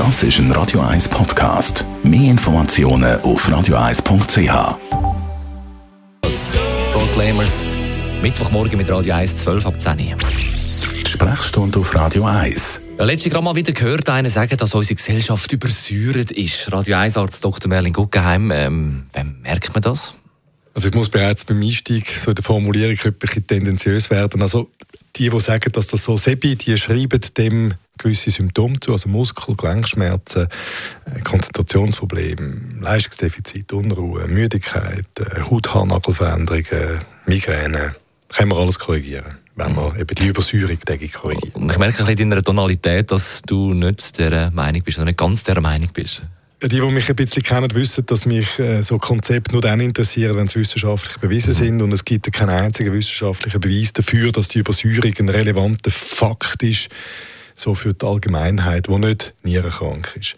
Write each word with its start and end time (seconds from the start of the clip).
Das 0.00 0.22
ist 0.22 0.38
ein 0.38 0.50
Radio 0.52 0.80
1 0.80 1.10
Podcast. 1.10 1.84
Mehr 2.02 2.30
Informationen 2.30 3.20
auf 3.20 3.46
radio1.ch. 3.46 4.78
Proclaimers. 6.94 7.62
Mittwochmorgen 8.22 8.78
mit 8.78 8.88
Radio 8.88 9.12
1, 9.12 9.36
12 9.36 9.66
ab 9.66 9.78
10 9.78 9.92
Uhr. 9.92 10.16
Die 11.04 11.10
Sprechstunde 11.10 11.80
auf 11.80 11.94
Radio 11.94 12.24
1. 12.24 12.80
Ja, 12.98 13.04
letztens 13.04 13.34
gerade 13.34 13.44
mal 13.44 13.54
wieder 13.54 13.72
gehört 13.72 14.08
einen 14.08 14.30
sagen, 14.30 14.56
dass 14.56 14.74
unsere 14.74 14.94
Gesellschaft 14.94 15.52
übersäuert 15.52 16.30
ist. 16.30 16.72
Radio 16.72 16.96
1 16.96 17.18
Arzt 17.18 17.44
Dr. 17.44 17.68
Merlin 17.68 17.92
Guggenheim, 17.92 18.50
ähm, 18.50 19.02
wem 19.12 19.42
merkt 19.42 19.74
man 19.74 19.82
das? 19.82 20.14
Also 20.72 20.88
ich 20.88 20.94
muss 20.94 21.10
bereits 21.10 21.44
beim 21.44 21.60
Einstieg 21.60 22.08
so 22.10 22.30
in 22.30 22.36
der 22.36 22.44
Formulierung 22.44 22.96
ein 23.04 23.12
bisschen 23.12 23.46
tendenziös 23.46 24.08
werden. 24.08 24.40
Also 24.40 24.70
die, 25.20 25.28
die 25.28 25.40
sagen, 25.40 25.70
dass 25.72 25.86
das 25.88 26.02
so 26.02 26.16
sei, 26.16 26.34
die 26.34 26.78
schreiben 26.78 27.20
dem 27.36 27.74
gewisse 27.98 28.30
Symptome 28.30 28.80
zu, 28.80 28.92
also 28.92 29.08
Muskel-, 29.10 29.54
Gelenkschmerzen, 29.54 30.48
äh, 31.04 31.20
Konzentrationsprobleme, 31.20 32.80
Leistungsdefizit, 32.80 33.72
Unruhe, 33.74 34.26
Müdigkeit, 34.26 35.04
äh, 35.18 35.42
Hauthaarnagelveränderungen, 35.42 37.00
Migräne. 37.26 37.94
Können 38.28 38.50
wir 38.50 38.56
alles 38.56 38.78
korrigieren, 38.78 39.36
wenn 39.56 39.76
wir 39.76 39.96
eben 39.98 40.14
die 40.14 40.28
Übersäuerung 40.28 40.78
korrigieren. 41.12 41.62
Und 41.62 41.70
ich 41.70 41.78
merke 41.78 41.98
ein 41.98 42.06
bisschen 42.06 42.18
in 42.18 42.30
deiner 42.30 42.42
Tonalität, 42.42 43.10
dass 43.10 43.42
du 43.42 43.74
nicht 43.74 44.18
der 44.18 44.50
Meinung 44.52 44.82
bist, 44.82 44.98
oder 44.98 45.04
nicht 45.04 45.18
ganz 45.18 45.42
der 45.44 45.60
Meinung 45.60 45.90
bist. 45.92 46.22
Die, 46.62 46.68
die 46.68 46.80
mich 46.80 47.08
ein 47.08 47.16
bisschen 47.16 47.42
kennen, 47.42 47.74
wissen, 47.74 48.04
dass 48.04 48.26
mich 48.26 48.58
äh, 48.58 48.82
so 48.82 48.98
Konzepte 48.98 49.52
nur 49.52 49.62
dann 49.62 49.80
interessieren, 49.80 50.36
wenn 50.36 50.46
sie 50.46 50.60
wissenschaftlich 50.60 51.16
bewiesen 51.16 51.54
sind. 51.54 51.80
Und 51.80 51.90
es 51.92 52.04
gibt 52.04 52.30
keinen 52.32 52.50
einzigen 52.50 52.92
wissenschaftlichen 52.92 53.60
Beweis 53.60 53.94
dafür, 53.94 54.30
dass 54.30 54.48
die 54.48 54.58
Übersäuerung 54.58 55.14
ein 55.20 55.28
relevanter 55.30 55.90
Fakt 55.90 56.62
ist, 56.62 56.90
so 57.54 57.74
für 57.74 57.94
die 57.94 58.04
Allgemeinheit, 58.04 58.88
die 58.88 58.98
nicht 58.98 59.34
nierenkrank 59.42 60.14
ist. 60.20 60.36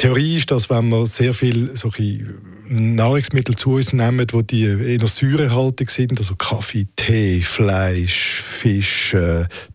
Die 0.00 0.06
Theorie 0.06 0.36
ist, 0.38 0.50
dass 0.50 0.70
wenn 0.70 0.88
wir 0.88 1.06
sehr 1.06 1.34
viel 1.34 1.76
solche 1.76 2.24
Nahrungsmittel 2.66 3.54
zu 3.54 3.74
uns 3.74 3.92
nehmen, 3.92 4.26
die, 4.26 4.42
die 4.44 4.64
eher 4.64 5.06
säurehaltig 5.06 5.90
sind, 5.90 6.18
also 6.18 6.36
Kaffee, 6.36 6.86
Tee, 7.00 7.40
Fleisch, 7.40 8.42
Fisch, 8.42 9.16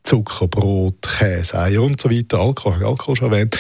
Zucker, 0.04 0.48
Brot, 0.48 1.02
Käse, 1.02 1.58
Eier 1.58 1.82
und 1.82 2.00
so 2.00 2.12
weiter, 2.12 2.38
Alkohol, 2.38 2.86
Alkohol 2.86 3.16
schon 3.16 3.32
erwähnt, 3.32 3.58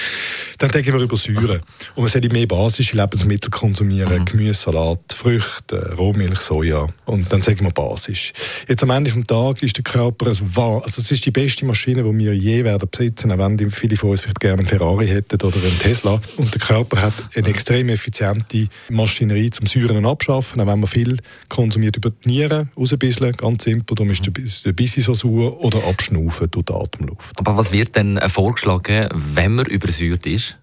dann 0.59 0.69
denken 0.69 0.94
wir 0.94 1.02
über 1.02 1.17
Säure. 1.17 1.61
Und 1.95 2.03
man 2.03 2.07
sollte 2.07 2.30
mehr 2.30 2.45
basische 2.45 2.95
Lebensmittel 2.95 3.49
konsumieren, 3.49 4.19
mhm. 4.19 4.25
Gemüse, 4.25 4.53
Salat, 4.53 5.13
Früchte, 5.16 5.95
Rohmilch, 5.97 6.41
Soja. 6.41 6.88
Und 7.05 7.33
dann 7.33 7.41
sagen 7.41 7.66
wir 7.66 7.72
basisch. 7.72 8.33
Jetzt 8.67 8.83
am 8.83 8.91
Ende 8.91 9.11
des 9.11 9.25
Tages 9.25 9.63
ist 9.63 9.77
der 9.77 9.83
Körper, 9.83 10.27
ein 10.27 10.52
also 10.55 11.02
es 11.02 11.11
ist 11.11 11.25
die 11.25 11.31
beste 11.31 11.66
Maschine, 11.66 12.03
die 12.03 12.17
wir 12.19 12.35
je 12.35 12.63
werden 12.63 12.88
besitzen, 12.89 13.31
auch 13.31 13.39
wenn 13.39 13.72
viele 13.72 13.97
von 13.97 14.11
uns 14.11 14.22
vielleicht 14.22 14.39
gerne 14.39 14.59
einen 14.59 14.67
Ferrari 14.67 15.07
hätten 15.07 15.41
oder 15.41 15.57
einen 15.57 15.79
Tesla. 15.79 16.22
Und 16.38 16.53
der 16.53 16.61
Körper 16.61 17.02
hat 17.02 17.13
eine 17.33 17.47
extrem 17.47 17.89
effiziente 17.89 18.67
Maschinerie 18.89 19.50
zum 19.50 19.66
Säuren 19.66 20.05
abschaffen, 20.05 20.61
auch 20.61 20.67
wenn 20.67 20.79
man 20.79 20.88
viel 20.88 21.17
konsumiert 21.50 21.97
über 21.97 22.11
die 22.11 22.29
Nieren, 22.29 22.69
rausbisseln, 22.77 23.33
ganz 23.33 23.64
simpel, 23.66 23.95
darum 23.95 24.11
ist 24.11 24.66
der 24.66 24.73
Bissi 24.73 25.02
so 25.02 25.13
sauer, 25.13 25.59
oder 25.61 25.83
abschnaufen 25.85 26.49
durch 26.52 26.66
die 26.66 26.73
Atemluft. 26.73 27.38
Aber 27.38 27.58
was 27.58 27.72
wird 27.72 27.95
denn 27.95 28.19
vorgeschlagen, 28.27 29.09
wenn 29.13 29.55
man 29.55 29.66
übersäuert 29.66 30.25
ist? 30.25 30.57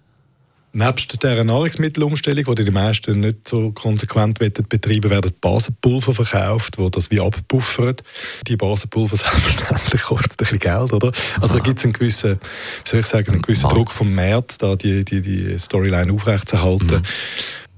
Nebst 0.75 1.21
dieser 1.21 1.43
Nahrungsmittelumstellung, 1.43 2.55
die 2.55 2.65
die 2.65 2.71
meisten 2.71 3.19
nicht 3.19 3.47
so 3.47 3.71
konsequent 3.73 4.39
betreiben 4.39 5.11
werden 5.11 5.31
Basenpulver 5.39 6.15
verkauft, 6.15 6.79
wo 6.79 6.89
das 6.89 7.11
wie 7.11 7.19
abpuffert. 7.19 8.01
Die 8.47 8.55
Basenpulver 8.55 9.15
selbstverständlich 9.17 10.01
kosten 10.01 10.31
ein 10.31 10.37
bisschen 10.37 10.57
Geld, 10.57 10.91
oder? 10.91 11.11
Also 11.39 11.53
da 11.53 11.59
gibt 11.59 11.77
es 11.77 11.83
einen 11.83 11.93
gewissen, 11.93 12.39
wie 12.85 12.89
soll 12.89 13.01
ich 13.01 13.05
sagen, 13.05 13.33
einen 13.33 13.43
gewissen 13.43 13.69
Druck 13.69 13.91
vom 13.91 14.15
Markt, 14.15 14.63
da 14.63 14.75
die, 14.75 15.05
die, 15.05 15.21
die 15.21 15.59
Storyline 15.59 16.11
aufrechtzuerhalten. 16.11 17.01
Mhm. 17.01 17.03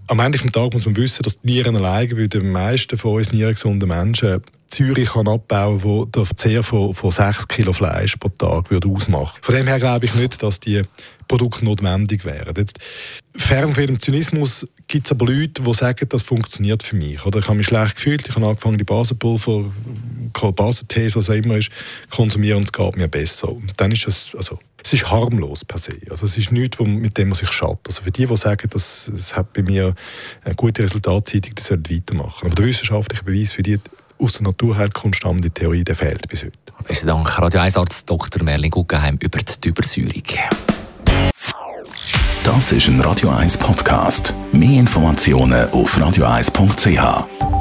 Am 0.08 0.20
Ende 0.20 0.38
des 0.38 0.52
Tages 0.52 0.74
muss 0.74 0.86
man 0.86 0.96
wissen, 0.98 1.24
dass 1.24 1.40
die 1.42 1.52
Nieren 1.52 1.76
alleine 1.76 2.14
bei 2.14 2.28
den 2.28 2.52
meisten 2.52 2.98
von 2.98 3.16
uns 3.16 3.32
nierengesunden 3.32 3.90
Menschen 3.90 4.42
Zürich 4.68 5.10
kann 5.10 5.28
abbauen 5.28 5.82
die 5.82 6.12
der 6.12 6.26
Verzehr 6.26 6.62
von, 6.62 6.94
von 6.94 7.12
6 7.12 7.48
Kilo 7.48 7.72
Fleisch 7.72 8.18
pro 8.18 8.30
Tag 8.30 8.70
würde 8.70 8.90
ausmachen 8.90 9.40
Von 9.42 9.56
dem 9.56 9.68
her 9.68 9.80
glaube 9.80 10.06
ich 10.06 10.16
nicht, 10.16 10.44
dass 10.44 10.60
die 10.60 10.82
Produkte 11.28 11.64
notwendig 11.64 12.26
wären. 12.26 12.54
Jetzt, 12.58 12.80
fern 13.36 13.74
von 13.74 13.88
dem 13.88 14.00
Zynismus 14.00 14.68
gibt 14.88 15.06
es 15.06 15.12
aber 15.12 15.28
Leute, 15.28 15.64
die 15.64 15.74
sagen, 15.74 16.08
das 16.10 16.24
funktioniert 16.24 16.84
für 16.84 16.96
mich. 16.96 17.26
Oder 17.26 17.40
ich 17.40 17.48
habe 17.48 17.58
mich 17.58 17.68
schlecht 17.68 17.96
gefühlt, 17.96 18.28
ich 18.28 18.36
habe 18.36 18.46
angefangen, 18.46 18.78
die 18.78 18.84
Basenpulver, 18.84 19.72
Basentee, 20.54 21.14
was 21.16 21.30
auch 21.30 21.34
immer 21.34 21.58
ist, 21.58 21.70
konsumieren 22.10 22.60
und 22.60 22.66
es 22.66 22.74
geht 22.74 22.98
mir 22.98 23.08
besser. 23.08 23.50
Und 23.50 23.74
dann 23.78 23.92
ist 23.92 24.08
es, 24.08 24.34
also, 24.38 24.60
es 24.84 24.94
ist 24.94 25.10
harmlos 25.10 25.66
per 25.66 25.80
se. 25.80 25.94
Also 26.10 26.26
es 26.26 26.38
ist 26.38 26.52
nichts, 26.52 26.80
mit 26.80 27.18
dem 27.18 27.30
man 27.30 27.36
sich 27.36 27.52
schadet. 27.52 27.80
Also 27.88 28.04
für 28.04 28.12
die, 28.12 28.26
die 28.28 28.38
sagen, 28.38 28.70
dass 28.70 29.08
es 29.08 29.36
hat 29.36 29.52
bei 29.54 29.64
mir 29.64 29.96
gute 30.56 30.84
Resultate, 30.84 31.42
die 31.42 31.54
sollten 31.60 31.96
weitermachen. 31.96 32.46
Aber 32.46 32.56
der 32.56 32.66
wissenschaftliche 32.66 33.24
Beweis 33.24 33.54
für 33.54 33.64
die 33.64 33.80
aus 34.20 34.34
der 34.34 34.44
Naturheilkunst 34.44 35.18
stammende 35.18 35.50
Theorie, 35.52 35.84
der 35.84 35.96
fehlt 35.96 36.28
bis 36.30 36.44
heute. 36.44 36.58
Besten 36.88 37.08
Dank, 37.08 37.40
Radio 37.40 37.62
1 37.62 37.78
Arzt 37.78 38.10
Dr. 38.10 38.44
Merlin 38.44 38.72
Guggenheim 38.72 39.18
über 39.20 39.40
die 39.40 39.68
Übersäuerung. 39.68 40.24
Das 42.44 42.72
ist 42.72 42.88
ein 42.88 43.02
Radio 43.02 43.32
1 43.32 43.58
Podcast. 43.58 44.36
Mehr 44.52 44.80
Informationen 44.80 45.68
auf 45.72 45.98
radio1.ch. 45.98 47.55